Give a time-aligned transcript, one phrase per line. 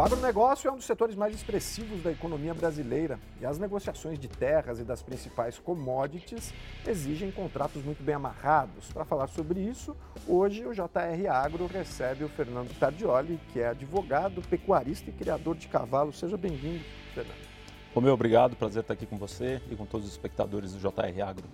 [0.00, 4.28] O agronegócio é um dos setores mais expressivos da economia brasileira e as negociações de
[4.28, 6.54] terras e das principais commodities
[6.86, 8.90] exigem contratos muito bem amarrados.
[8.94, 9.94] Para falar sobre isso,
[10.26, 15.68] hoje o JR Agro recebe o Fernando Tardioli, que é advogado, pecuarista e criador de
[15.68, 16.18] cavalos.
[16.18, 16.82] Seja bem-vindo,
[17.14, 17.46] Fernando.
[17.94, 21.44] Romeu, obrigado, prazer estar aqui com você e com todos os espectadores do JR Agro.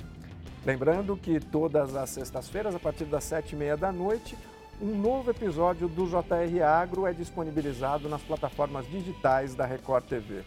[0.65, 4.39] Lembrando que todas as sextas-feiras, a partir das sete e meia da noite,
[4.81, 10.45] um novo episódio do JR Agro é disponibilizado nas plataformas digitais da Record TV.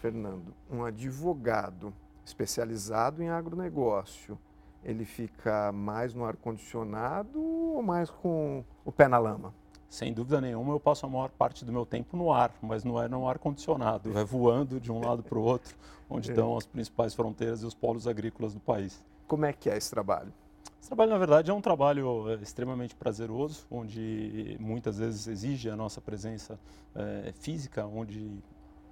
[0.00, 1.92] Fernando, um advogado
[2.24, 4.38] especializado em agronegócio,
[4.84, 9.52] ele fica mais no ar-condicionado ou mais com o pé na lama?
[9.88, 13.02] Sem dúvida nenhuma, eu passo a maior parte do meu tempo no ar, mas não
[13.02, 15.74] é no ar-condicionado, é voando de um lado para o outro,
[16.08, 16.32] onde é.
[16.32, 19.02] estão as principais fronteiras e os polos agrícolas do país.
[19.26, 20.32] Como é que é esse trabalho?
[20.80, 25.76] Esse trabalho, na verdade, é um trabalho é, extremamente prazeroso, onde muitas vezes exige a
[25.76, 26.58] nossa presença
[26.94, 28.38] é, física, onde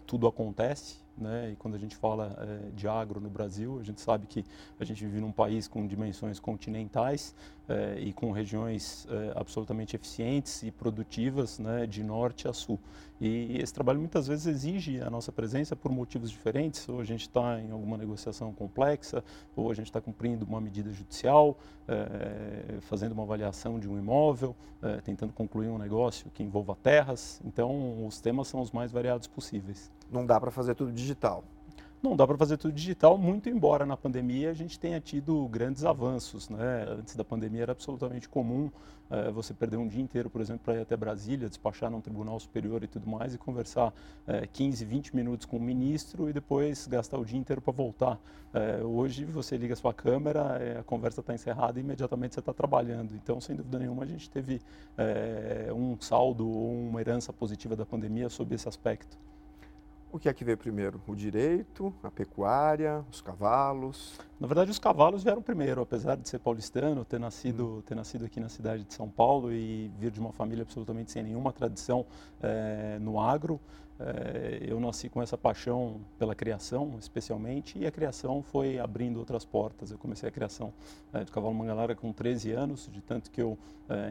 [0.06, 1.50] tudo acontece, né?
[1.52, 4.44] E quando a gente fala é, de agro no Brasil, a gente sabe que
[4.78, 7.34] a gente vive num país com dimensões continentais
[7.68, 12.78] é, e com regiões é, absolutamente eficientes e produtivas, né, de norte a sul.
[13.20, 16.86] E esse trabalho muitas vezes exige a nossa presença por motivos diferentes.
[16.88, 19.24] Ou a gente está em alguma negociação complexa,
[19.56, 21.56] ou a gente está cumprindo uma medida judicial,
[22.82, 24.54] fazendo uma avaliação de um imóvel,
[25.02, 27.40] tentando concluir um negócio que envolva terras.
[27.42, 29.90] Então, os temas são os mais variados possíveis.
[30.12, 31.44] Não dá para fazer tudo de digital?
[32.02, 35.84] Não dá para fazer tudo digital, muito embora na pandemia a gente tenha tido grandes
[35.84, 36.48] avanços.
[36.48, 36.86] Né?
[36.88, 38.70] Antes da pandemia era absolutamente comum
[39.10, 42.38] é, você perder um dia inteiro, por exemplo, para ir até Brasília, despachar num tribunal
[42.38, 43.94] superior e tudo mais, e conversar
[44.26, 48.20] é, 15, 20 minutos com o ministro e depois gastar o dia inteiro para voltar.
[48.52, 52.52] É, hoje você liga a sua câmera, a conversa está encerrada e imediatamente você está
[52.52, 53.14] trabalhando.
[53.14, 54.60] Então, sem dúvida nenhuma, a gente teve
[55.74, 59.18] um saldo ou uma herança positiva da pandemia sob esse aspecto.
[60.16, 60.98] O que é que veio primeiro?
[61.06, 64.18] O direito, a pecuária, os cavalos?
[64.40, 67.82] Na verdade, os cavalos vieram primeiro, apesar de ser paulistano, ter nascido, hum.
[67.82, 71.22] ter nascido aqui na cidade de São Paulo e vir de uma família absolutamente sem
[71.22, 72.06] nenhuma tradição
[72.42, 73.60] é, no agro.
[74.00, 79.44] É, eu nasci com essa paixão pela criação, especialmente, e a criação foi abrindo outras
[79.44, 79.90] portas.
[79.90, 80.72] Eu comecei a criação
[81.12, 83.58] é, de cavalo mangalara com 13 anos, de tanto que eu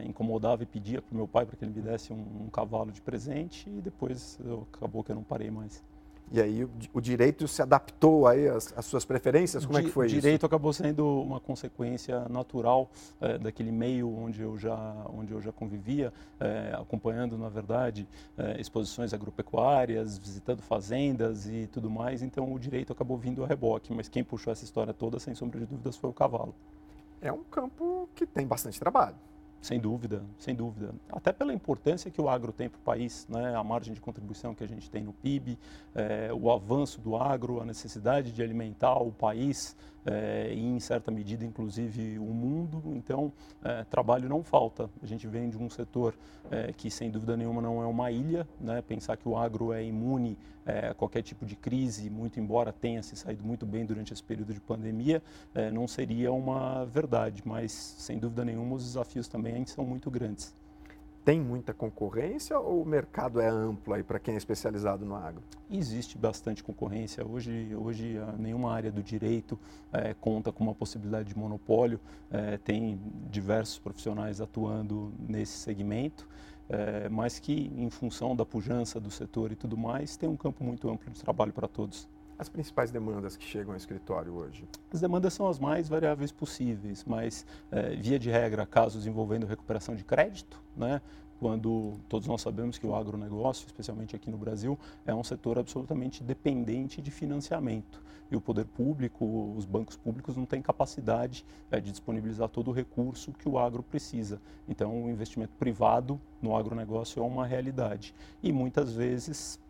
[0.06, 2.92] incomodava e pedia para o meu pai para que ele me desse um, um cavalo
[2.92, 5.84] de presente, e depois eu, acabou que eu não parei mais.
[6.32, 9.64] E aí o, o direito se adaptou aí às, às suas preferências?
[9.64, 10.16] Como é que foi isso?
[10.16, 14.76] O direito acabou sendo uma consequência natural é, daquele meio onde eu já,
[15.14, 21.88] onde eu já convivia, é, acompanhando, na verdade, é, exposições agropecuárias, visitando fazendas e tudo
[21.88, 22.22] mais.
[22.22, 25.60] Então o direito acabou vindo a reboque, mas quem puxou essa história toda, sem sombra
[25.60, 26.54] de dúvidas, foi o cavalo.
[27.20, 29.16] É um campo que tem bastante trabalho.
[29.66, 30.94] Sem dúvida, sem dúvida.
[31.10, 33.52] Até pela importância que o agro tem para o país, né?
[33.52, 35.58] a margem de contribuição que a gente tem no PIB,
[35.92, 39.76] é, o avanço do agro, a necessidade de alimentar o país
[40.06, 42.82] é, e, em certa medida, inclusive, o mundo.
[42.94, 44.88] Então, é, trabalho não falta.
[45.02, 46.14] A gente vem de um setor
[46.50, 48.46] é, que, sem dúvida nenhuma, não é uma ilha.
[48.60, 48.80] Né?
[48.82, 50.38] Pensar que o agro é imune
[50.90, 54.52] a qualquer tipo de crise, muito embora tenha se saído muito bem durante esse período
[54.52, 55.22] de pandemia,
[55.72, 57.40] não seria uma verdade.
[57.44, 60.52] Mas, sem dúvida nenhuma, os desafios também são muito grandes
[61.26, 65.42] tem muita concorrência ou o mercado é amplo aí para quem é especializado no agro?
[65.68, 67.26] Existe bastante concorrência.
[67.26, 69.58] Hoje, hoje ah, nenhuma área do direito
[69.92, 71.98] é, conta com uma possibilidade de monopólio.
[72.30, 76.28] É, tem diversos profissionais atuando nesse segmento.
[76.68, 80.62] É, mas que, em função da pujança do setor e tudo mais, tem um campo
[80.62, 82.08] muito amplo de trabalho para todos.
[82.38, 84.64] As principais demandas que chegam ao escritório hoje?
[84.92, 89.94] As demandas são as mais variáveis possíveis, mas, é, via de regra, casos envolvendo recuperação
[89.96, 91.00] de crédito, né?
[91.38, 96.22] quando todos nós sabemos que o agronegócio, especialmente aqui no Brasil, é um setor absolutamente
[96.22, 98.02] dependente de financiamento.
[98.30, 102.72] E o poder público, os bancos públicos não têm capacidade é, de disponibilizar todo o
[102.72, 104.40] recurso que o agro precisa.
[104.68, 108.14] Então, o investimento privado no agronegócio é uma realidade.
[108.42, 109.60] E muitas vezes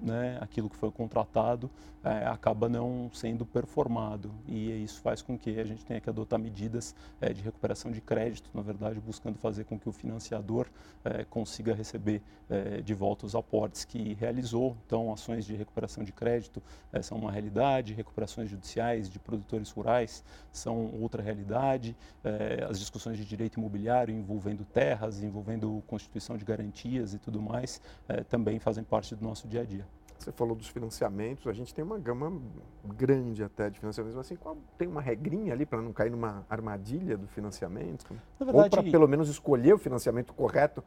[0.00, 1.70] né, aquilo que foi contratado
[2.04, 6.38] é, acaba não sendo performado e isso faz com que a gente tenha que adotar
[6.38, 10.66] medidas é, de recuperação de crédito, na verdade, buscando fazer com que o financiador
[11.04, 14.76] é, consiga receber é, de volta os aportes que realizou.
[14.86, 16.62] Então, ações de recuperação de crédito
[16.92, 23.16] é, são uma realidade, recuperações judiciais de produtores rurais são outra realidade, é, as discussões
[23.16, 27.80] de direito imobiliário envolvendo terras, envolvendo constituição de garantias e tudo mais,
[28.28, 29.87] também fazem parte do nosso dia a dia.
[30.18, 32.40] Você falou dos financiamentos, a gente tem uma gama
[32.84, 36.44] grande até de financiamentos, mas assim, qual, tem uma regrinha ali para não cair numa
[36.50, 38.04] armadilha do financiamento?
[38.38, 40.82] Verdade, Ou para pelo menos escolher o financiamento correto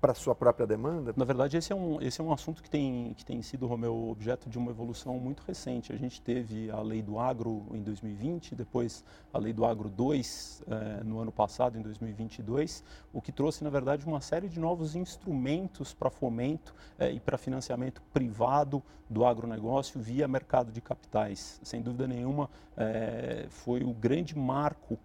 [0.00, 1.12] para sua própria demanda?
[1.14, 4.08] Na verdade, esse é um, esse é um assunto que tem, que tem sido, Romeu,
[4.08, 5.92] objeto de uma evolução muito recente.
[5.92, 10.62] A gente teve a lei do agro em 2020, depois a lei do agro 2
[10.66, 12.82] eh, no ano passado, em 2022,
[13.12, 17.36] o que trouxe, na verdade, uma série de novos instrumentos para fomento eh, e para
[17.36, 21.60] financiamento privado do agronegócio via mercado de capitais.
[21.62, 24.98] Sem dúvida nenhuma, eh, foi o grande marco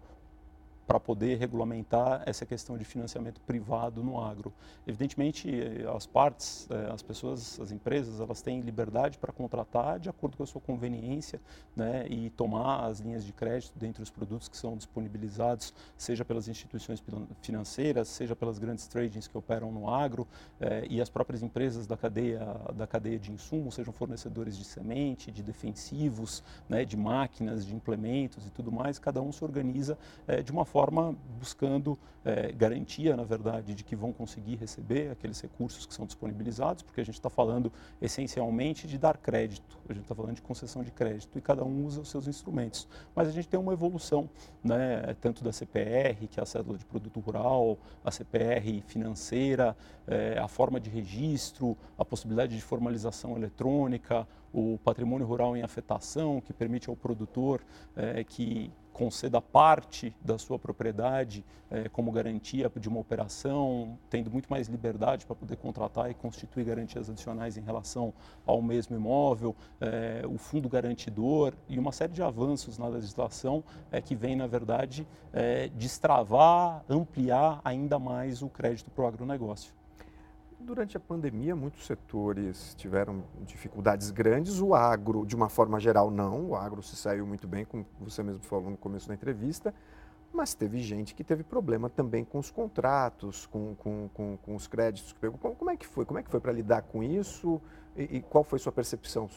[0.86, 4.52] para poder regulamentar essa questão de financiamento privado no agro.
[4.86, 5.50] Evidentemente,
[5.94, 10.44] as partes, eh, as pessoas, as empresas, elas têm liberdade para contratar de acordo com
[10.44, 11.40] a sua conveniência
[11.74, 16.46] né, e tomar as linhas de crédito dentre os produtos que são disponibilizados, seja pelas
[16.46, 17.02] instituições
[17.42, 20.26] financeiras, seja pelas grandes tradings que operam no agro
[20.60, 25.32] eh, e as próprias empresas da cadeia, da cadeia de insumos, sejam fornecedores de semente,
[25.32, 29.98] de defensivos, né, de máquinas, de implementos e tudo mais, cada um se organiza
[30.28, 35.10] eh, de uma forma forma buscando é, garantia, na verdade, de que vão conseguir receber
[35.10, 39.94] aqueles recursos que são disponibilizados, porque a gente está falando essencialmente de dar crédito, a
[39.94, 42.86] gente está falando de concessão de crédito e cada um usa os seus instrumentos.
[43.14, 44.28] Mas a gente tem uma evolução,
[44.62, 49.74] né, tanto da CPR, que é a cédula de produto rural, a CPR financeira,
[50.06, 56.40] é, a forma de registro, a possibilidade de formalização eletrônica, o patrimônio rural em afetação,
[56.40, 57.62] que permite ao produtor
[57.94, 64.48] é, que conceda parte da sua propriedade é, como garantia de uma operação, tendo muito
[64.48, 68.14] mais liberdade para poder contratar e constituir garantias adicionais em relação
[68.46, 73.62] ao mesmo imóvel, é, o fundo garantidor e uma série de avanços na legislação
[73.92, 75.06] é, que vem, na verdade,
[75.74, 79.75] destravar, ampliar ainda mais o crédito para o agronegócio.
[80.58, 86.50] Durante a pandemia, muitos setores tiveram dificuldades grandes, o agro, de uma forma geral, não.
[86.50, 89.74] O agro se saiu muito bem, como você mesmo falou no começo da entrevista,
[90.32, 94.66] mas teve gente que teve problema também com os contratos, com, com, com, com os
[94.66, 95.38] créditos que pegou.
[95.38, 96.04] Como, é que foi?
[96.06, 97.60] Como é que foi para lidar com isso?
[97.96, 99.28] E, e, qual foi sua percepção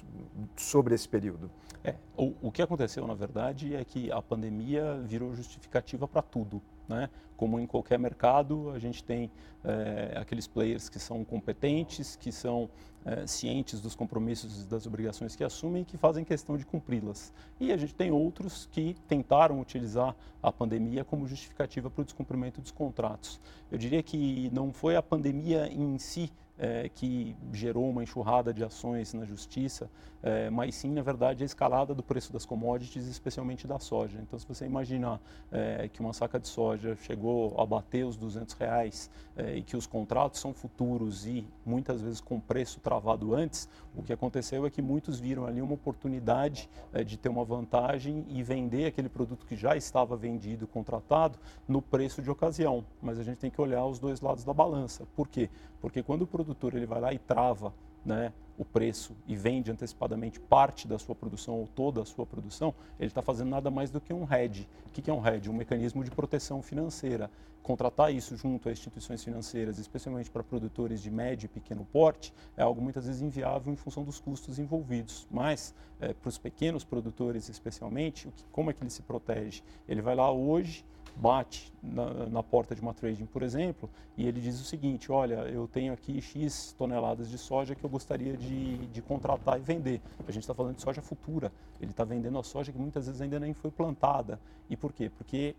[0.58, 1.50] sobre esse período?
[1.84, 6.62] É, o, o que aconteceu, na verdade, é que a pandemia virou justificativa para tudo.
[6.88, 7.10] Né?
[7.38, 9.32] Como em qualquer mercado, a gente tem
[9.64, 12.70] é, aqueles players que são competentes, que são
[13.06, 17.32] é, cientes dos compromissos e das obrigações que assumem e que fazem questão de cumpri-las.
[17.60, 22.60] E a gente tem outros que tentaram utilizar a pandemia como justificativa para o descumprimento
[22.60, 23.40] dos contratos.
[23.72, 28.64] Eu diria que não foi a pandemia em si é, que gerou uma enxurrada de
[28.64, 29.90] ações na justiça,
[30.22, 34.20] é, mas sim, na verdade, a escalada do preço das commodities, especialmente da soja.
[34.22, 35.22] Então, se você imaginar
[35.52, 39.78] é, que uma saca de soja chegou a bater os 200 reais é, e que
[39.78, 44.70] os contratos são futuros e muitas vezes com preço travado antes, o que aconteceu é
[44.70, 49.46] que muitos viram ali uma oportunidade é, de ter uma vantagem e vender aquele produto
[49.46, 52.84] que já estava vendido, contratado, no preço de ocasião.
[53.02, 55.08] Mas a gente tem que olhar os dois lados da balança.
[55.16, 55.50] Por quê?
[55.80, 57.74] Porque quando o produto produtor ele vai lá e trava
[58.04, 62.76] né, o preço e vende antecipadamente parte da sua produção ou toda a sua produção,
[63.00, 64.68] ele está fazendo nada mais do que um hedge.
[64.86, 65.50] O que é um hedge?
[65.50, 67.32] Um mecanismo de proteção financeira.
[67.64, 72.62] Contratar isso junto a instituições financeiras, especialmente para produtores de médio e pequeno porte, é
[72.62, 75.26] algo muitas vezes inviável em função dos custos envolvidos.
[75.32, 79.62] Mas, é, para os pequenos produtores especialmente, como é que ele se protege?
[79.88, 80.84] Ele vai lá hoje
[81.16, 85.42] bate na, na, porta de uma trading, por exemplo, e ele diz o seguinte: olha,
[85.50, 88.49] eu tenho aqui X toneladas de soja que eu gostaria de,
[88.92, 90.02] de contratar e vender.
[90.28, 91.52] A gente está falando de soja futura.
[91.80, 94.40] Ele está vendendo a soja que muitas vezes ainda nem foi plantada.
[94.70, 95.10] E por quê?
[95.10, 95.56] Porque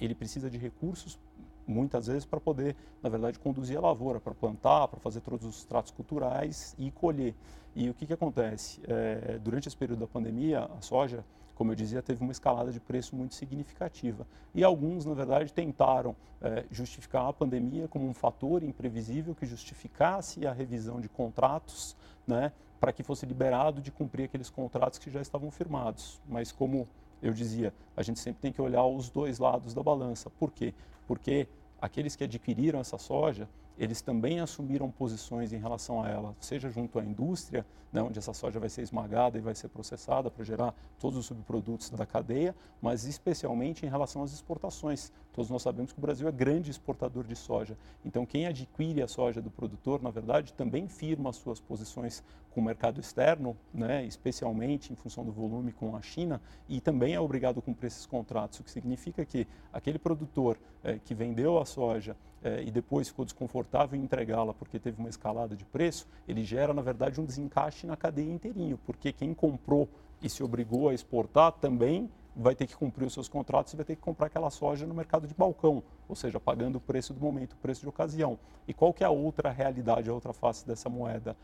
[0.00, 1.18] ele precisa de recursos
[1.66, 5.64] muitas vezes para poder, na verdade, conduzir a lavoura, para plantar, para fazer todos os
[5.64, 7.34] tratos culturais e colher.
[7.74, 8.80] E o que, que acontece?
[8.84, 11.24] É, durante esse período da pandemia, a soja
[11.60, 14.26] como eu dizia, teve uma escalada de preço muito significativa.
[14.54, 20.46] E alguns, na verdade, tentaram é, justificar a pandemia como um fator imprevisível que justificasse
[20.46, 21.94] a revisão de contratos,
[22.26, 22.50] né,
[22.80, 26.18] para que fosse liberado de cumprir aqueles contratos que já estavam firmados.
[26.26, 26.88] Mas, como
[27.22, 30.30] eu dizia, a gente sempre tem que olhar os dois lados da balança.
[30.30, 30.72] Por quê?
[31.06, 31.46] Porque
[31.78, 33.46] aqueles que adquiriram essa soja,
[33.80, 38.34] eles também assumiram posições em relação a ela, seja junto à indústria, né, onde essa
[38.34, 42.54] soja vai ser esmagada e vai ser processada para gerar todos os subprodutos da cadeia,
[42.80, 45.10] mas especialmente em relação às exportações.
[45.32, 47.76] Todos nós sabemos que o Brasil é grande exportador de soja.
[48.04, 52.60] Então, quem adquire a soja do produtor, na verdade, também firma as suas posições com
[52.60, 57.20] o mercado externo, né, especialmente em função do volume com a China, e também é
[57.20, 61.64] obrigado a cumprir esses contratos, o que significa que aquele produtor é, que vendeu a
[61.64, 66.44] soja é, e depois ficou desconfortável em entregá-la porque teve uma escalada de preço, ele
[66.44, 69.88] gera, na verdade, um desencaixe na cadeia inteirinho, porque quem comprou
[70.22, 73.84] e se obrigou a exportar também vai ter que cumprir os seus contratos e vai
[73.84, 77.20] ter que comprar aquela soja no mercado de balcão, ou seja, pagando o preço do
[77.20, 78.38] momento, o preço de ocasião.
[78.66, 81.36] E qual que é a outra realidade, a outra face dessa moeda?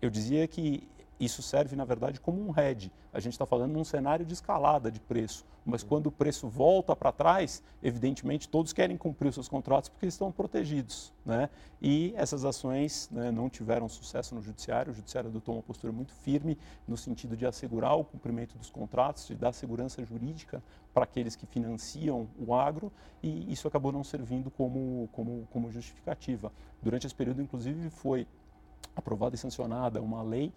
[0.00, 0.88] Eu dizia que
[1.24, 2.90] isso serve, na verdade, como um hedge.
[3.12, 6.96] A gente está falando num cenário de escalada de preço, mas quando o preço volta
[6.96, 11.12] para trás, evidentemente todos querem cumprir os seus contratos porque estão protegidos.
[11.24, 11.48] Né?
[11.80, 16.12] E essas ações né, não tiveram sucesso no judiciário, o judiciário adotou uma postura muito
[16.12, 20.60] firme no sentido de assegurar o cumprimento dos contratos, de dar segurança jurídica
[20.92, 26.52] para aqueles que financiam o agro, e isso acabou não servindo como, como, como justificativa.
[26.82, 28.26] Durante esse período, inclusive, foi
[28.94, 30.52] aprovada e sancionada uma lei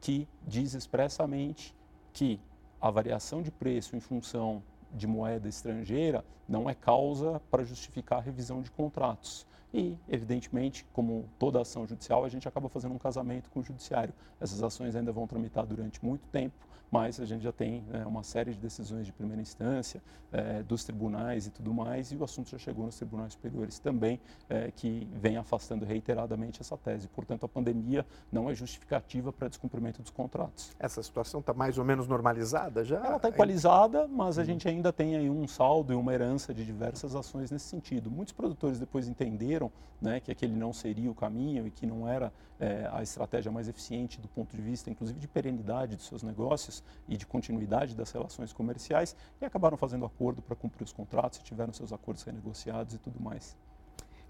[0.00, 1.74] que diz expressamente
[2.12, 2.40] que
[2.80, 4.62] a variação de preço em função
[4.92, 9.46] de moeda estrangeira não é causa para justificar a revisão de contratos.
[9.74, 14.14] E, evidentemente, como toda ação judicial, a gente acaba fazendo um casamento com o judiciário.
[14.40, 16.54] Essas ações ainda vão tramitar durante muito tempo,
[16.90, 20.02] mas a gente já tem né, uma série de decisões de primeira instância,
[20.32, 24.20] é, dos tribunais e tudo mais, e o assunto já chegou nos tribunais superiores também,
[24.48, 27.08] é, que vem afastando reiteradamente essa tese.
[27.08, 30.74] Portanto, a pandemia não é justificativa para descumprimento dos contratos.
[30.78, 32.96] Essa situação está mais ou menos normalizada já?
[33.04, 34.46] Ela está equalizada, mas a uhum.
[34.46, 38.10] gente ainda tem aí um saldo e uma herança de diversas ações nesse sentido.
[38.10, 42.32] Muitos produtores depois entenderam né, que aquele não seria o caminho e que não era
[42.58, 46.75] é, a estratégia mais eficiente do ponto de vista, inclusive, de perenidade dos seus negócios
[47.08, 51.72] e de continuidade das relações comerciais e acabaram fazendo acordo para cumprir os contratos tiveram
[51.72, 53.56] seus acordos renegociados e tudo mais.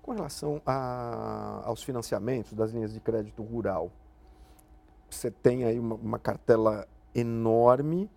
[0.03, 3.91] Com relação a, aos financiamentos das linhas de crédito rural,
[5.11, 8.11] você tem aí uma, uma cartela enorme,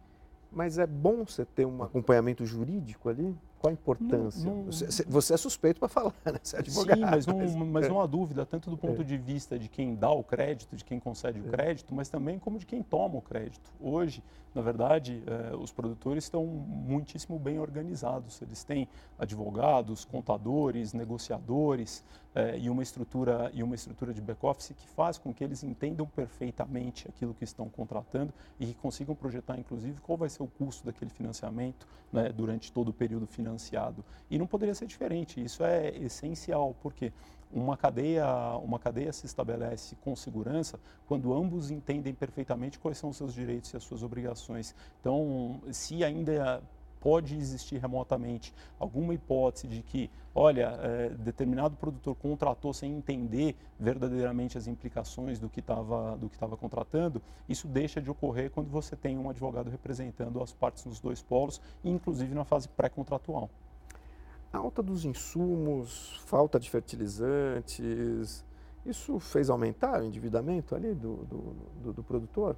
[0.52, 3.36] mas é bom você ter um acompanhamento jurídico ali?
[3.60, 4.50] Qual a importância?
[4.50, 4.72] Não, não,
[5.10, 6.40] você, é suspeito para falar, né?
[6.42, 6.98] Você é advogado.
[6.98, 7.90] Sim, mas não, mas, é.
[7.90, 9.04] não há dúvida, tanto do ponto é.
[9.04, 11.50] de vista de quem dá o crédito, de quem concede o é.
[11.50, 13.70] crédito, mas também como de quem toma o crédito.
[13.78, 14.24] Hoje,
[14.56, 18.42] na verdade, eh, os produtores estão muitíssimo bem organizados.
[18.42, 18.88] Eles têm
[19.18, 22.04] advogados, contadores, negociadores
[22.36, 26.06] eh, e uma estrutura e uma estrutura de back-office que faz com que eles entendam
[26.06, 30.86] perfeitamente aquilo que estão contratando e que consigam projetar, inclusive, qual vai ser o custo
[30.86, 34.04] daquele financiamento né, durante todo o período financiado.
[34.30, 35.44] E não poderia ser diferente.
[35.44, 37.12] Isso é essencial, porque
[37.52, 43.18] uma cadeia, uma cadeia se estabelece com segurança quando ambos entendem perfeitamente quais são os
[43.18, 44.76] seus direitos e as suas obrigações.
[45.00, 46.62] Então, se ainda
[47.00, 54.58] pode existir remotamente alguma hipótese de que, olha, é, determinado produtor contratou sem entender verdadeiramente
[54.58, 59.70] as implicações do que estava contratando, isso deixa de ocorrer quando você tem um advogado
[59.70, 63.50] representando as partes nos dois polos, inclusive na fase pré-contratual.
[64.52, 68.44] Alta dos insumos, falta de fertilizantes,
[68.86, 72.56] isso fez aumentar o endividamento ali do, do, do, do produtor?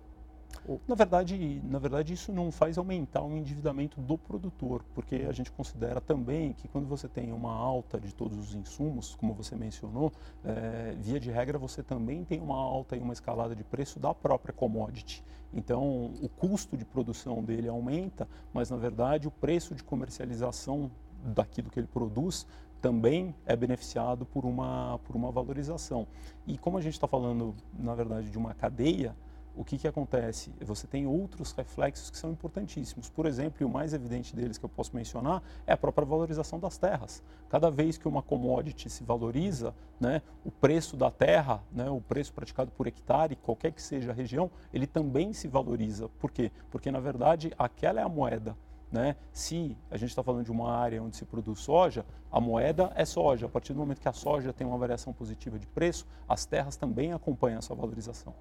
[0.88, 5.52] Na verdade, na verdade, isso não faz aumentar o endividamento do produtor, porque a gente
[5.52, 10.12] considera também que quando você tem uma alta de todos os insumos, como você mencionou,
[10.44, 14.14] é, via de regra você também tem uma alta e uma escalada de preço da
[14.14, 15.24] própria commodity.
[15.54, 20.90] Então, o custo de produção dele aumenta, mas na verdade o preço de comercialização
[21.24, 22.48] daquilo que ele produz
[22.82, 26.08] também é beneficiado por uma, por uma valorização.
[26.48, 29.16] E como a gente está falando, na verdade, de uma cadeia,
[29.56, 30.52] o que, que acontece?
[30.62, 33.10] Você tem outros reflexos que são importantíssimos.
[33.10, 36.60] Por exemplo, e o mais evidente deles que eu posso mencionar é a própria valorização
[36.60, 37.22] das terras.
[37.50, 42.34] Cada vez que uma commodity se valoriza, né, o preço da terra, né, o preço
[42.34, 46.08] praticado por hectare, qualquer que seja a região, ele também se valoriza.
[46.20, 46.52] Por quê?
[46.70, 48.56] Porque, na verdade, aquela é a moeda.
[48.92, 49.16] Né?
[49.32, 53.06] Se a gente está falando de uma área onde se produz soja, a moeda é
[53.06, 53.46] soja.
[53.46, 56.76] A partir do momento que a soja tem uma variação positiva de preço, as terras
[56.76, 58.34] também acompanham essa valorização.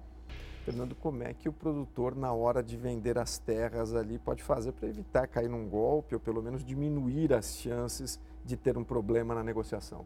[0.63, 4.71] Fernando, como é que o produtor, na hora de vender as terras ali, pode fazer
[4.71, 9.33] para evitar cair num golpe ou pelo menos diminuir as chances de ter um problema
[9.33, 10.05] na negociação?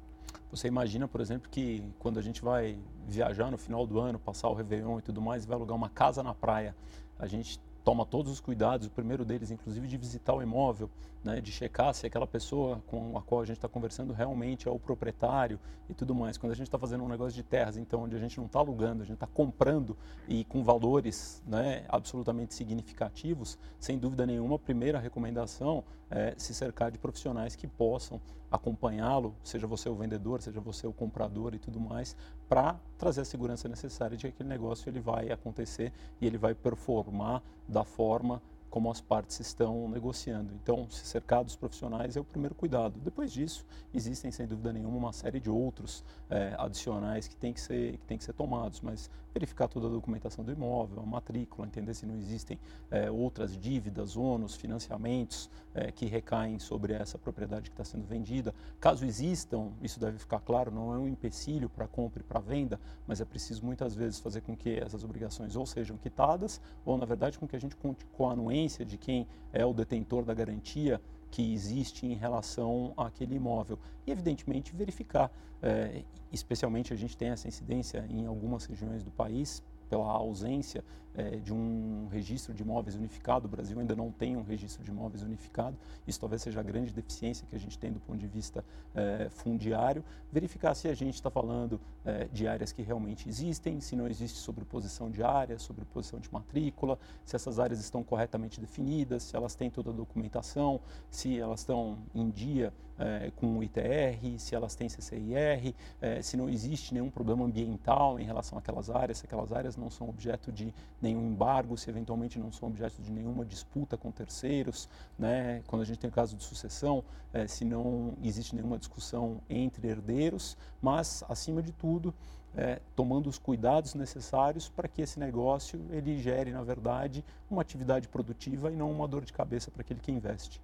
[0.49, 4.47] Você imagina, por exemplo, que quando a gente vai viajar no final do ano, passar
[4.47, 6.73] o Réveillon e tudo mais, vai alugar uma casa na praia,
[7.19, 10.89] a gente toma todos os cuidados, o primeiro deles, inclusive, de visitar o imóvel,
[11.25, 14.71] né, de checar se aquela pessoa com a qual a gente está conversando realmente é
[14.71, 16.37] o proprietário e tudo mais.
[16.37, 18.59] Quando a gente está fazendo um negócio de terras, então, onde a gente não está
[18.59, 24.59] alugando, a gente está comprando e com valores né, absolutamente significativos, sem dúvida nenhuma, a
[24.59, 30.61] primeira recomendação é se cercar de profissionais que possam acompanhá-lo, seja você o vendedor, seja
[30.61, 32.15] você o comprador e tudo mais,
[32.47, 35.91] para trazer a segurança necessária de que aquele negócio ele vai acontecer
[36.21, 38.41] e ele vai performar da forma
[38.75, 40.53] como as partes estão negociando.
[40.61, 42.99] Então, se cercar dos profissionais é o primeiro cuidado.
[42.99, 47.61] Depois disso, existem, sem dúvida nenhuma, uma série de outros é, adicionais que tem que,
[47.61, 51.67] ser, que tem que ser tomados, mas verificar toda a documentação do imóvel, a matrícula,
[51.67, 52.57] entender se não existem
[52.89, 58.55] é, outras dívidas, ônus, financiamentos é, que recaem sobre essa propriedade que está sendo vendida.
[58.79, 62.79] Caso existam, isso deve ficar claro, não é um empecilho para compra e para venda,
[63.05, 67.05] mas é preciso muitas vezes fazer com que essas obrigações ou sejam quitadas, ou na
[67.05, 70.33] verdade com que a gente conte com a anuência de quem é o detentor da
[70.33, 71.01] garantia
[71.35, 73.77] que existe em relação àquele imóvel.
[74.07, 75.29] E, evidentemente, verificar.
[75.61, 76.01] É,
[76.31, 80.81] especialmente, a gente tem essa incidência em algumas regiões do país, pela ausência
[81.17, 83.47] é, de um registro de imóveis unificado.
[83.47, 85.77] O Brasil ainda não tem um registro de imóveis unificado.
[86.07, 89.27] Isso talvez seja a grande deficiência que a gente tem do ponto de vista é,
[89.29, 90.03] fundiário.
[90.31, 94.37] Verificar se a gente está falando é, de áreas que realmente existem, se não existe
[94.37, 99.69] sobreposição de áreas, sobreposição de matrícula, se essas áreas estão corretamente definidas, se elas têm
[99.69, 100.79] toda a documentação,
[101.09, 106.37] se elas estão em dia é, com o ITR, se elas têm CCIR, é, se
[106.37, 110.51] não existe nenhum problema ambiental em relação àquelas áreas, se aquelas áreas não são objeto
[110.51, 110.73] de
[111.05, 115.61] nenhum embargo, se eventualmente não são objeto de nenhuma disputa com terceiros, né?
[115.67, 119.87] quando a gente tem o caso de sucessão, é, se não existe nenhuma discussão entre
[119.87, 122.13] herdeiros, mas, acima de tudo,
[122.57, 128.07] é, tomando os cuidados necessários para que esse negócio ele gere, na verdade, uma atividade
[128.07, 130.61] produtiva e não uma dor de cabeça para aquele que investe.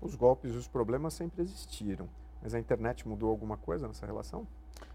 [0.00, 2.08] Os golpes e os problemas sempre existiram,
[2.40, 4.46] mas a internet mudou alguma coisa nessa relação?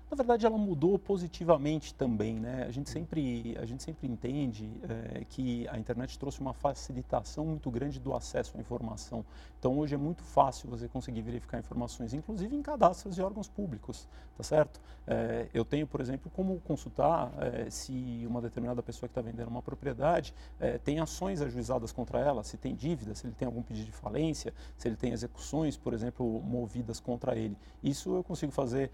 [0.10, 2.64] Na verdade ela mudou positivamente também, né?
[2.66, 7.70] A gente sempre, a gente sempre entende é, que a internet trouxe uma facilitação muito
[7.70, 9.26] grande do acesso à informação.
[9.60, 14.08] Então hoje é muito fácil você conseguir verificar informações, inclusive em cadastros de órgãos públicos,
[14.38, 14.80] tá certo?
[15.06, 19.48] É, eu tenho, por exemplo, como consultar é, se uma determinada pessoa que está vendendo
[19.50, 20.34] uma propriedade
[20.84, 24.54] tem ações ajuizadas contra ela, se tem dívida, se ele tem algum pedido de falência,
[24.78, 27.58] se ele tem execuções, por exemplo, movidas contra ele.
[27.84, 28.92] Isso eu consigo fazer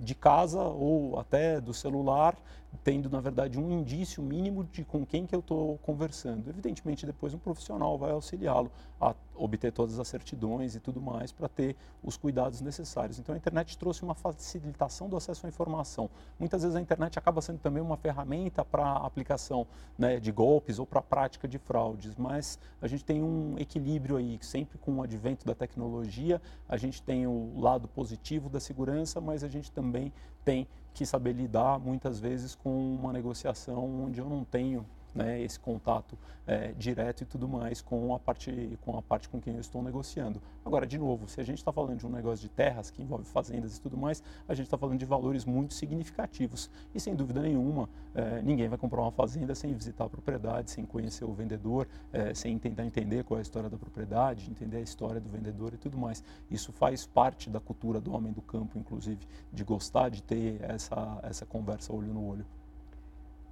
[0.00, 2.36] de casa ou até do celular,
[2.84, 6.48] tendo na verdade um indício mínimo de com quem que eu estou conversando.
[6.48, 8.70] Evidentemente depois um profissional vai auxiliá-lo
[9.00, 13.18] a obter todas as certidões e tudo mais para ter os cuidados necessários.
[13.18, 16.10] Então a internet trouxe uma facilitação do acesso à informação.
[16.38, 20.78] Muitas vezes a internet acaba sendo também uma ferramenta para a aplicação né, de golpes
[20.78, 24.96] ou para a prática de fraudes, mas a gente tem um equilíbrio aí, sempre com
[24.96, 29.70] o advento da tecnologia, a gente tem o lado positivo da segurança, mas a gente
[29.70, 30.12] também
[30.44, 35.58] tem que saber lidar muitas vezes com uma negociação onde eu não tenho né, esse
[35.58, 39.60] contato é, direto e tudo mais com a parte com a parte com quem eu
[39.60, 40.40] estou negociando.
[40.64, 43.24] Agora, de novo, se a gente está falando de um negócio de terras que envolve
[43.24, 47.42] fazendas e tudo mais, a gente está falando de valores muito significativos e sem dúvida
[47.42, 51.86] nenhuma é, ninguém vai comprar uma fazenda sem visitar a propriedade, sem conhecer o vendedor,
[52.12, 55.74] é, sem tentar entender qual é a história da propriedade, entender a história do vendedor
[55.74, 56.24] e tudo mais.
[56.50, 61.18] Isso faz parte da cultura do homem do campo, inclusive, de gostar de ter essa
[61.22, 62.46] essa conversa olho no olho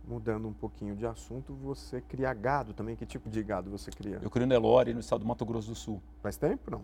[0.06, 2.94] mudando um pouquinho de assunto, você cria gado também.
[2.96, 4.18] Que tipo de gado você cria?
[4.22, 6.00] Eu crio Nelore, no estado do Mato Grosso do Sul.
[6.22, 6.82] Faz tempo, não?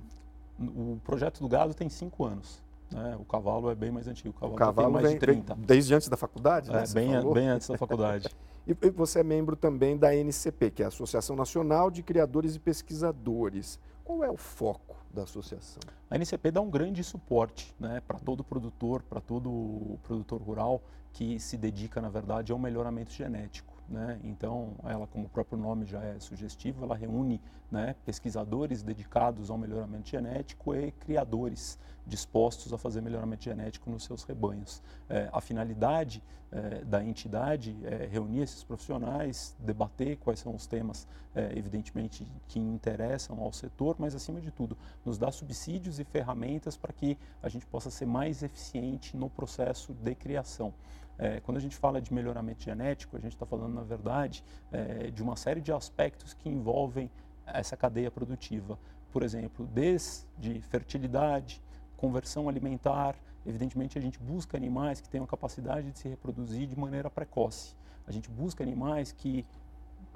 [0.59, 2.63] O projeto do gado tem cinco anos.
[2.91, 3.17] Né?
[3.19, 4.31] O cavalo é bem mais antigo.
[4.31, 5.55] O cavalo, o cavalo tem mais vem, de 30.
[5.55, 6.85] desde antes da faculdade, né?
[6.85, 8.29] É, bem, bem antes da faculdade.
[8.67, 12.59] e você é membro também da NCP, que é a Associação Nacional de Criadores e
[12.59, 13.79] Pesquisadores.
[14.13, 15.81] Qual é o foco da associação?
[16.11, 20.83] A NCP dá um grande suporte né, para todo produtor, para todo produtor rural
[21.15, 23.72] que se dedica, na verdade, ao melhoramento genético.
[23.89, 24.19] Né?
[24.25, 27.41] Então, ela, como o próprio nome já é sugestivo, ela reúne
[27.71, 34.25] né, pesquisadores dedicados ao melhoramento genético e criadores dispostos a fazer melhoramento genético nos seus
[34.25, 34.83] rebanhos.
[35.09, 41.09] É, a finalidade é, da entidade é reunir esses profissionais, debater quais são os temas,
[41.35, 46.77] é, evidentemente, que interessam ao setor, mas, acima de tudo, nos dar subsídios e ferramentas
[46.77, 50.75] para que a gente possa ser mais eficiente no processo de criação.
[51.19, 55.11] É, quando a gente fala de melhoramento genético, a gente está falando, na verdade, é,
[55.11, 57.11] de uma série de aspectos que envolvem
[57.47, 58.79] essa cadeia produtiva.
[59.13, 61.63] Por exemplo, desde fertilidade,
[61.97, 63.15] conversão alimentar,
[63.47, 67.77] evidentemente a gente busca animais que tenham capacidade de se reproduzir de maneira precoce.
[68.07, 69.47] A gente busca animais que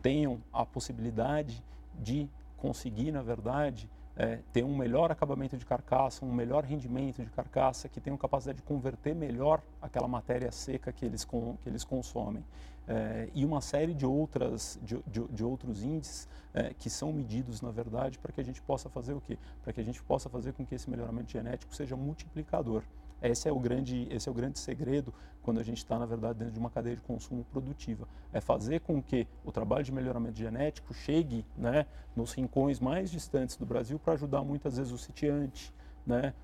[0.03, 1.63] tenham a possibilidade
[1.95, 7.31] de conseguir, na verdade, é, ter um melhor acabamento de carcaça, um melhor rendimento de
[7.31, 11.85] carcaça, que tenham capacidade de converter melhor aquela matéria seca que eles, com, que eles
[11.85, 12.43] consomem.
[12.89, 17.61] É, e uma série de, outras, de, de, de outros índices é, que são medidos,
[17.61, 19.37] na verdade, para que a gente possa fazer o quê?
[19.63, 22.83] Para que a gente possa fazer com que esse melhoramento genético seja multiplicador.
[23.29, 25.13] Esse é o grande, esse é o grande segredo
[25.43, 28.09] quando a gente está, na verdade, dentro de uma cadeia de consumo produtiva.
[28.33, 31.87] É fazer com que o trabalho de melhoramento genético chegue né,
[32.17, 35.73] nos rincões mais distantes do Brasil para ajudar muitas vezes o sitiante,
[36.05, 36.35] né,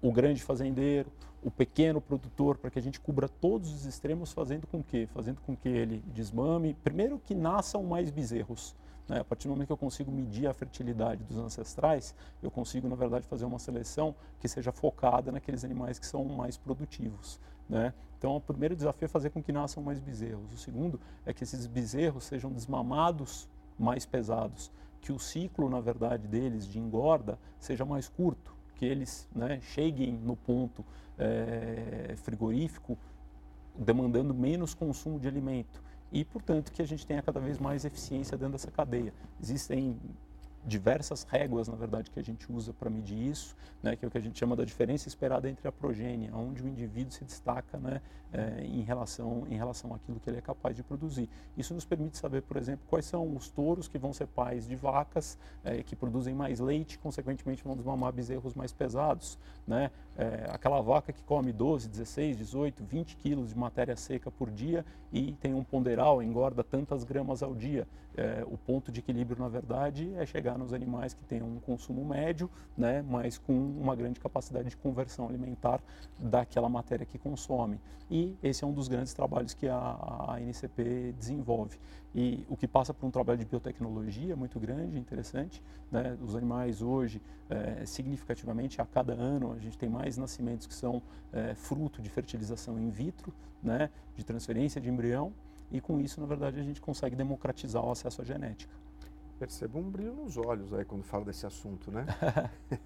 [0.00, 1.10] o grande fazendeiro,
[1.42, 5.40] o pequeno produtor, para que a gente cubra todos os extremos, fazendo com que, fazendo
[5.42, 8.74] com que ele desmame, primeiro que nasçam mais bezerros.
[9.08, 9.20] Né?
[9.20, 12.96] A partir do momento que eu consigo medir a fertilidade dos ancestrais, eu consigo, na
[12.96, 17.40] verdade, fazer uma seleção que seja focada naqueles animais que são mais produtivos.
[17.68, 17.92] Né?
[18.18, 20.52] Então, o primeiro desafio é fazer com que nasçam mais bezerros.
[20.52, 26.26] O segundo é que esses bezerros sejam desmamados mais pesados, que o ciclo, na verdade,
[26.26, 30.84] deles de engorda seja mais curto, que eles né, cheguem no ponto
[31.18, 32.98] é, frigorífico
[33.78, 38.36] demandando menos consumo de alimento e, portanto, que a gente tenha cada vez mais eficiência
[38.36, 39.12] dentro dessa cadeia.
[39.40, 39.98] Existem
[40.66, 44.10] diversas réguas, na verdade, que a gente usa para medir isso, né, que é o
[44.10, 47.78] que a gente chama da diferença esperada entre a progênie, onde o indivíduo se destaca
[47.78, 48.00] né,
[48.32, 51.28] é, em, relação, em relação àquilo que ele é capaz de produzir.
[51.56, 54.74] Isso nos permite saber, por exemplo, quais são os touros que vão ser pais de
[54.74, 59.38] vacas é, que produzem mais leite, consequentemente vão desmamar bezerros mais pesados.
[59.66, 59.90] Né?
[60.16, 64.84] É, aquela vaca que come 12, 16, 18, 20 quilos de matéria seca por dia
[65.12, 67.86] e tem um ponderal, engorda tantas gramas ao dia.
[68.46, 72.50] O ponto de equilíbrio, na verdade, é chegar nos animais que têm um consumo médio,
[72.76, 75.80] né, mas com uma grande capacidade de conversão alimentar
[76.18, 77.80] daquela matéria que consome.
[78.10, 79.78] E esse é um dos grandes trabalhos que a,
[80.28, 81.78] a NCP desenvolve.
[82.14, 85.62] E o que passa por um trabalho de biotecnologia muito grande, interessante.
[85.90, 86.16] Né?
[86.22, 91.02] Os animais hoje, é, significativamente, a cada ano, a gente tem mais nascimentos que são
[91.32, 93.90] é, fruto de fertilização in vitro, né?
[94.16, 95.32] de transferência de embrião,
[95.70, 98.72] e com isso, na verdade, a gente consegue democratizar o acesso à genética.
[99.38, 102.06] Percebo um brilho nos olhos aí quando fala desse assunto, né?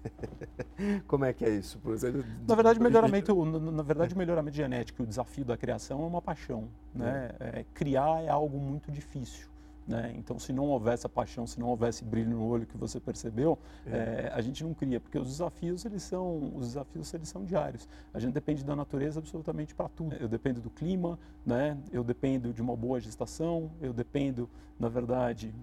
[1.07, 1.79] Como é que é isso?
[1.79, 6.21] Por exemplo, na verdade, melhoramento, na verdade, melhoramento genético, o desafio da criação é uma
[6.21, 7.31] paixão, né?
[7.39, 7.59] É.
[7.59, 9.49] É, criar é algo muito difícil.
[9.87, 10.13] Né?
[10.15, 13.57] Então, se não houvesse a paixão, se não houvesse brilho no olho que você percebeu,
[13.85, 13.97] é.
[13.97, 17.87] É, a gente não cria, porque os desafios eles são os desafios eles são diários.
[18.13, 20.15] A gente depende da natureza absolutamente para tudo.
[20.15, 21.77] Eu dependo do clima, né?
[21.91, 25.53] Eu dependo de uma boa gestação, eu dependo, na verdade,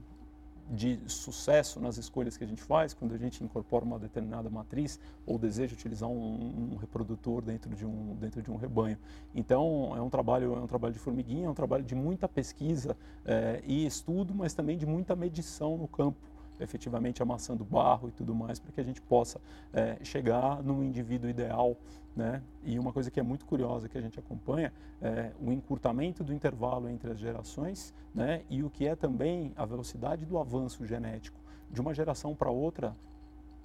[0.71, 5.01] de sucesso nas escolhas que a gente faz, quando a gente incorpora uma determinada matriz
[5.27, 8.99] ou deseja utilizar um, um, reprodutor dentro de um, dentro de um rebanho.
[9.35, 12.97] Então, é um trabalho, é um trabalho de formiguinha, é um trabalho de muita pesquisa
[13.25, 16.19] é, e estudo, mas também de muita medição no campo
[16.61, 19.41] efetivamente amassando barro e tudo mais, para que a gente possa
[19.73, 21.77] é, chegar no indivíduo ideal.
[22.15, 22.43] Né?
[22.65, 26.33] E uma coisa que é muito curiosa que a gente acompanha é o encurtamento do
[26.33, 28.43] intervalo entre as gerações né?
[28.51, 31.39] e o que é também a velocidade do avanço genético.
[31.71, 32.97] De uma geração para outra,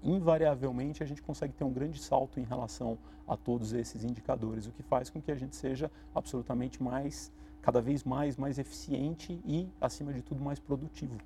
[0.04, 4.72] invariavelmente a gente consegue ter um grande salto em relação a todos esses indicadores, o
[4.72, 9.70] que faz com que a gente seja absolutamente mais, cada vez mais, mais eficiente e,
[9.80, 11.18] acima de tudo, mais produtivo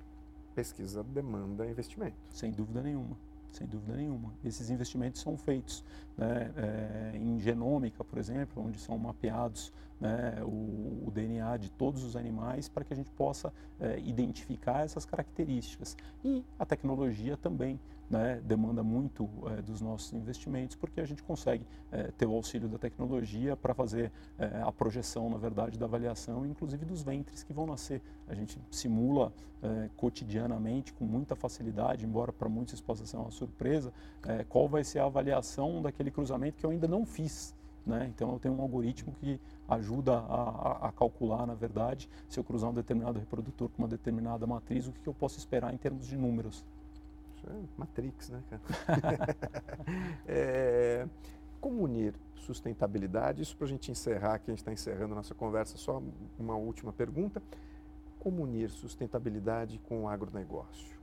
[0.58, 2.16] pesquisa demanda investimento.
[2.32, 3.16] Sem dúvida nenhuma.
[3.52, 4.32] Sem dúvida nenhuma.
[4.44, 5.84] Esses investimentos são feitos
[6.16, 12.04] né, é, em genômica, por exemplo, onde são mapeados né, o, o, DNA de todos
[12.04, 15.96] os animais para que a gente possa é, identificar essas características.
[16.24, 21.66] E a tecnologia também né, demanda muito é, dos nossos investimentos, porque a gente consegue
[21.90, 24.12] é, ter o auxílio da tecnologia para fazer
[24.64, 28.00] a projeção, na verdade, da avaliação, inclusive dos ventres que vão nascer.
[28.28, 29.32] A gente simula
[29.96, 33.92] cotidianamente, com muita facilidade, embora para muitos isso possa ser uma surpresa,
[34.48, 37.54] qual vai ser a avaliação daquele cruzamento que eu ainda não fiz.
[37.88, 38.06] Né?
[38.14, 42.44] Então eu tenho um algoritmo que ajuda a, a, a, calcular, na verdade, se eu
[42.44, 45.76] cruzar um determinado reprodutor com uma determinada matriz, o que, que eu posso esperar em
[45.76, 46.64] termos de números.
[47.46, 49.36] É Matrix, né, cara?
[50.26, 51.06] é,
[51.60, 53.42] como unir sustentabilidade?
[53.42, 56.02] Isso para a gente encerrar, que a gente está encerrando a nossa conversa, só
[56.38, 57.42] uma última pergunta.
[58.18, 60.97] Como unir sustentabilidade com o agronegócio?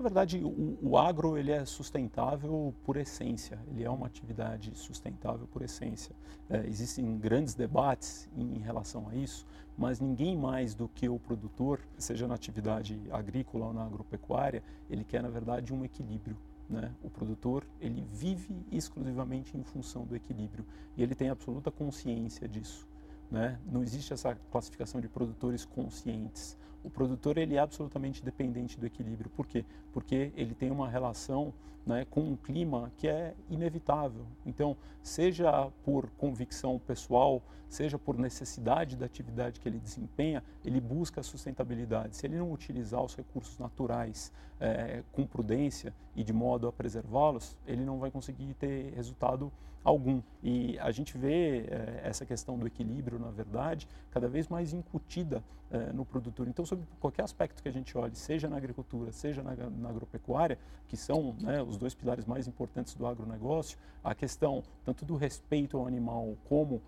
[0.00, 5.46] Na verdade, o, o, agro ele é sustentável por essência, ele é uma atividade sustentável
[5.46, 6.16] por essência.
[6.48, 11.80] É, existem grandes debates em relação a isso, mas ninguém mais do que o produtor,
[11.98, 16.38] seja na atividade agrícola ou na agropecuária, ele quer, na verdade, um equilíbrio.
[16.66, 16.90] Né?
[17.04, 20.64] O produtor ele vive exclusivamente em função do equilíbrio
[20.96, 22.88] e ele tem absoluta consciência disso.
[23.30, 23.58] Né?
[23.66, 26.58] Não existe essa classificação de produtores conscientes.
[26.82, 29.30] O produtor ele é absolutamente dependente do equilíbrio.
[29.30, 29.64] Por quê?
[29.92, 31.52] Porque ele tem uma relação
[31.86, 34.26] né, com um clima que é inevitável.
[34.44, 41.20] Então, seja por convicção pessoal, seja por necessidade da atividade que ele desempenha, ele busca
[41.20, 42.16] a sustentabilidade.
[42.16, 47.56] Se ele não utilizar os recursos naturais é, com prudência e de modo a preservá-los,
[47.66, 50.22] ele não vai conseguir ter resultado algum.
[50.42, 55.42] E a gente vê é, essa questão do equilíbrio, na verdade, cada vez mais incutida
[55.70, 56.48] é, no produtor.
[56.48, 60.58] Então, sobre qualquer aspecto que a gente olhe, seja na agricultura, seja na, na agropecuária,
[60.88, 65.76] que são né, os dois pilares mais importantes do agronegócio, a questão tanto do respeito
[65.76, 66.82] ao animal como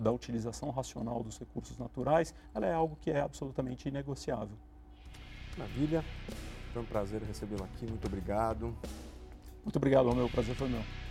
[0.00, 4.56] da utilização racional dos recursos naturais, ela é algo que é absolutamente inegociável.
[5.56, 6.02] Maravilha.
[6.72, 7.86] Foi um prazer recebê-lo aqui.
[7.86, 8.74] Muito obrigado.
[9.62, 11.05] Muito obrigado, meu prazer foi meu.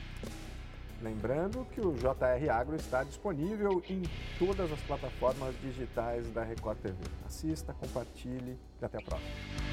[1.01, 4.03] Lembrando que o JR Agro está disponível em
[4.39, 6.95] todas as plataformas digitais da Record TV.
[7.25, 9.64] Assista, compartilhe e até a próxima.